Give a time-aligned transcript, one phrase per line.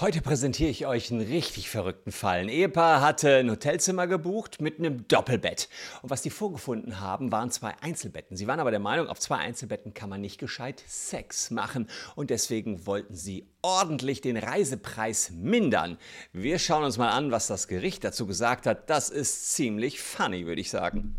[0.00, 2.40] Heute präsentiere ich euch einen richtig verrückten Fall.
[2.40, 5.68] Ein Ehepaar hatte ein Hotelzimmer gebucht mit einem Doppelbett.
[6.00, 8.34] Und was die vorgefunden haben, waren zwei Einzelbetten.
[8.34, 11.88] Sie waren aber der Meinung, auf zwei Einzelbetten kann man nicht gescheit Sex machen.
[12.16, 15.98] Und deswegen wollten sie ordentlich den Reisepreis mindern.
[16.32, 18.88] Wir schauen uns mal an, was das Gericht dazu gesagt hat.
[18.88, 21.16] Das ist ziemlich funny, würde ich sagen.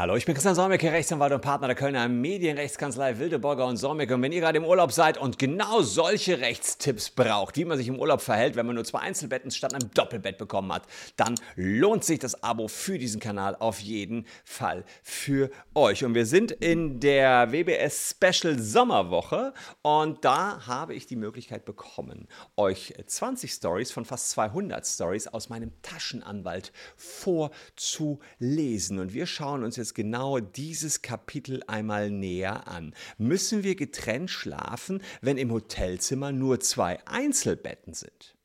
[0.00, 4.14] Hallo, ich bin Christian Solmecke, Rechtsanwalt und Partner der Kölner Medienrechtskanzlei Wildeborger und Solmecke.
[4.14, 7.86] Und wenn ihr gerade im Urlaub seid und genau solche Rechtstipps braucht, wie man sich
[7.86, 10.84] im Urlaub verhält, wenn man nur zwei Einzelbetten statt einem Doppelbett bekommen hat,
[11.16, 16.02] dann lohnt sich das Abo für diesen Kanal auf jeden Fall für euch.
[16.02, 22.26] Und wir sind in der WBS Special Sommerwoche und da habe ich die Möglichkeit bekommen,
[22.56, 28.98] euch 20 Stories von fast 200 Stories aus meinem Taschenanwalt vorzulesen.
[28.98, 32.94] Und wir schauen uns jetzt uns genau dieses Kapitel einmal näher an.
[33.18, 38.36] Müssen wir getrennt schlafen, wenn im Hotelzimmer nur zwei Einzelbetten sind?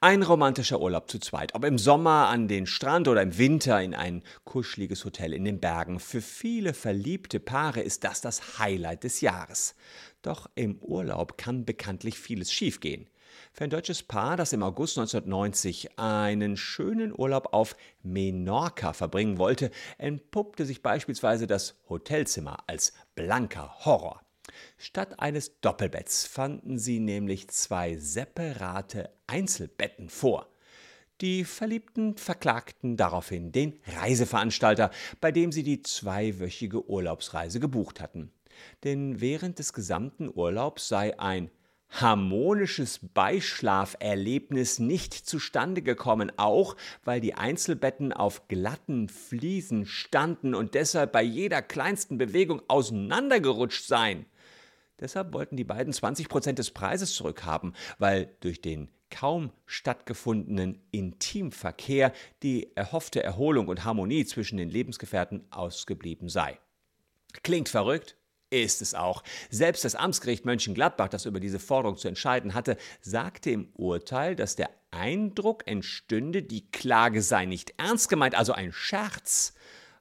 [0.00, 3.94] Ein romantischer Urlaub zu zweit, ob im Sommer an den Strand oder im Winter in
[3.94, 5.98] ein kuscheliges Hotel in den Bergen.
[6.00, 9.74] Für viele verliebte Paare ist das das Highlight des Jahres.
[10.22, 13.08] Doch im Urlaub kann bekanntlich vieles schiefgehen.
[13.52, 19.70] Für ein deutsches Paar, das im August 1990 einen schönen Urlaub auf Menorca verbringen wollte,
[19.98, 24.22] entpuppte sich beispielsweise das Hotelzimmer als blanker Horror.
[24.78, 30.48] Statt eines Doppelbetts fanden sie nämlich zwei separate Einzelbetten vor.
[31.22, 38.32] Die Verliebten verklagten daraufhin den Reiseveranstalter, bei dem sie die zweiwöchige Urlaubsreise gebucht hatten.
[38.84, 41.50] Denn während des gesamten Urlaubs sei ein
[41.88, 51.12] harmonisches Beischlaferlebnis nicht zustande gekommen, auch weil die Einzelbetten auf glatten Fliesen standen und deshalb
[51.12, 54.26] bei jeder kleinsten Bewegung auseinandergerutscht seien.
[55.00, 62.12] Deshalb wollten die beiden 20 Prozent des Preises zurückhaben, weil durch den kaum stattgefundenen Intimverkehr
[62.42, 66.58] die erhoffte Erholung und Harmonie zwischen den Lebensgefährten ausgeblieben sei.
[67.42, 68.16] Klingt verrückt?
[68.50, 69.22] Ist es auch.
[69.50, 74.56] Selbst das Amtsgericht Mönchengladbach, das über diese Forderung zu entscheiden hatte, sagte im Urteil, dass
[74.56, 79.54] der Eindruck entstünde, die Klage sei nicht ernst gemeint, also ein Scherz.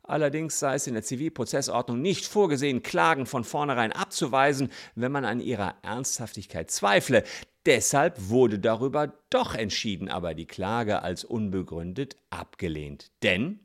[0.04, 5.40] Allerdings sei es in der Zivilprozessordnung nicht vorgesehen, Klagen von vornherein abzuweisen, wenn man an
[5.40, 7.24] ihrer Ernsthaftigkeit zweifle.
[7.66, 13.12] Deshalb wurde darüber doch entschieden, aber die Klage als unbegründet abgelehnt.
[13.24, 13.65] Denn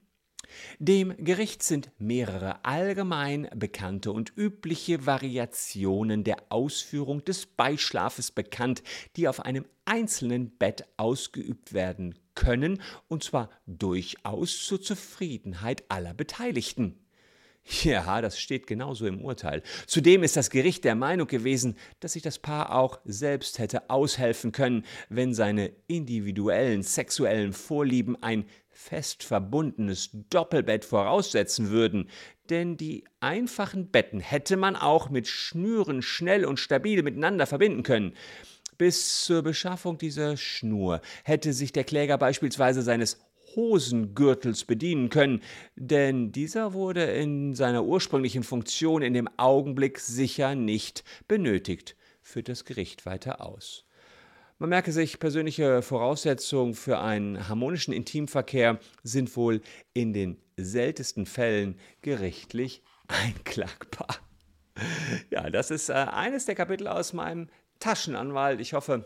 [0.78, 8.82] dem Gericht sind mehrere allgemein bekannte und übliche Variationen der Ausführung des Beischlafes bekannt,
[9.16, 17.00] die auf einem einzelnen Bett ausgeübt werden können, und zwar durchaus zur Zufriedenheit aller Beteiligten.
[17.82, 19.62] Ja, das steht genauso im Urteil.
[19.86, 24.50] Zudem ist das Gericht der Meinung gewesen, dass sich das Paar auch selbst hätte aushelfen
[24.50, 28.46] können, wenn seine individuellen sexuellen Vorlieben ein
[28.80, 32.08] fest verbundenes Doppelbett voraussetzen würden,
[32.48, 38.14] denn die einfachen Betten hätte man auch mit Schnüren schnell und stabil miteinander verbinden können.
[38.78, 43.20] Bis zur Beschaffung dieser Schnur hätte sich der Kläger beispielsweise seines
[43.54, 45.42] Hosengürtels bedienen können,
[45.76, 52.64] denn dieser wurde in seiner ursprünglichen Funktion in dem Augenblick sicher nicht benötigt, führt das
[52.64, 53.84] Gericht weiter aus.
[54.60, 59.62] Man merke sich, persönliche Voraussetzungen für einen harmonischen Intimverkehr sind wohl
[59.94, 64.18] in den seltensten Fällen gerichtlich einklagbar.
[65.30, 67.48] Ja, das ist äh, eines der Kapitel aus meinem
[67.78, 68.60] Taschenanwalt.
[68.60, 69.02] Ich hoffe,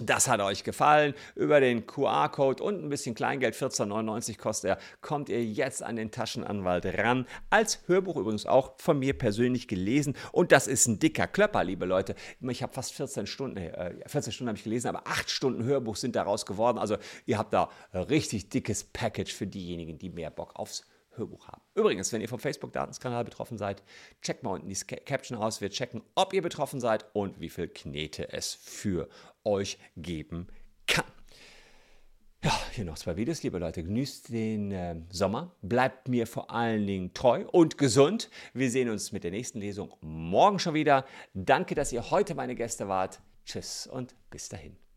[0.00, 1.14] das hat euch gefallen.
[1.34, 6.10] Über den QR-Code und ein bisschen Kleingeld, 14,99 kostet er, kommt ihr jetzt an den
[6.10, 7.26] Taschenanwalt ran.
[7.50, 10.14] Als Hörbuch übrigens auch von mir persönlich gelesen.
[10.32, 12.14] Und das ist ein dicker Klöpper, liebe Leute.
[12.40, 15.96] Ich habe fast 14 Stunden, äh, 14 Stunden habe ich gelesen, aber 8 Stunden Hörbuch
[15.96, 16.78] sind daraus geworden.
[16.78, 16.96] Also
[17.26, 20.84] ihr habt da ein richtig dickes Package für diejenigen, die mehr Bock aufs
[21.20, 21.62] Hörbuch haben.
[21.74, 23.82] Übrigens, wenn ihr vom Facebook-Datenskanal betroffen seid,
[24.22, 25.60] checkt mal unten die Caption aus.
[25.60, 29.08] Wir checken, ob ihr betroffen seid und wie viel Knete es für
[29.44, 30.48] euch geben
[30.86, 31.04] kann.
[32.42, 33.82] Ja, hier noch zwei Videos, liebe Leute.
[33.82, 38.30] Genießt den äh, Sommer, bleibt mir vor allen Dingen treu und gesund.
[38.54, 41.04] Wir sehen uns mit der nächsten Lesung morgen schon wieder.
[41.34, 43.20] Danke, dass ihr heute meine Gäste wart.
[43.44, 44.89] Tschüss und bis dahin.